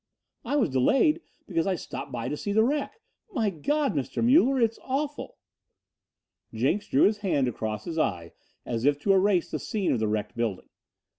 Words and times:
"I 0.43 0.55
was 0.55 0.71
delayed 0.71 1.21
because 1.45 1.67
I 1.67 1.75
stopped 1.75 2.11
by 2.11 2.27
to 2.27 2.35
see 2.35 2.53
the 2.53 2.63
wreck. 2.63 2.99
My 3.33 3.51
God, 3.51 3.93
Mr. 3.93 4.25
Muller, 4.25 4.59
it 4.59 4.71
is 4.71 4.79
awful." 4.81 5.37
Jenks 6.55 6.87
drew 6.87 7.03
his 7.03 7.19
hand 7.19 7.47
across 7.47 7.83
his 7.85 7.99
eye 7.99 8.31
as 8.65 8.83
if 8.83 8.97
to 9.01 9.13
erase 9.13 9.51
the 9.51 9.59
scene 9.59 9.91
of 9.91 9.99
the 9.99 10.07
wrecked 10.07 10.35
building. 10.35 10.69